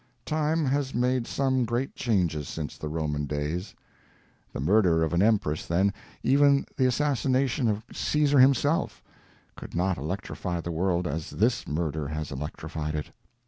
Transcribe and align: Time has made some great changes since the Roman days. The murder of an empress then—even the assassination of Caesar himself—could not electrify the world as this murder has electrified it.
Time 0.25 0.65
has 0.65 0.95
made 0.95 1.27
some 1.27 1.63
great 1.63 1.93
changes 1.95 2.47
since 2.47 2.75
the 2.75 2.89
Roman 2.89 3.27
days. 3.27 3.75
The 4.51 4.59
murder 4.59 5.03
of 5.03 5.13
an 5.13 5.21
empress 5.21 5.67
then—even 5.67 6.65
the 6.75 6.87
assassination 6.87 7.67
of 7.67 7.85
Caesar 7.93 8.39
himself—could 8.39 9.75
not 9.75 9.99
electrify 9.99 10.59
the 10.59 10.71
world 10.71 11.05
as 11.05 11.29
this 11.29 11.67
murder 11.67 12.07
has 12.07 12.31
electrified 12.31 12.95
it. 12.95 13.11